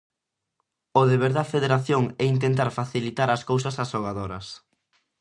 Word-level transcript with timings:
O 0.99 1.01
deber 1.11 1.31
da 1.37 1.49
federación 1.53 2.03
é 2.21 2.25
intentar 2.35 2.69
facilitar 2.79 3.29
ás 3.35 3.43
cousas 3.49 3.75
ás 3.81 3.91
xogadoras. 3.93 4.47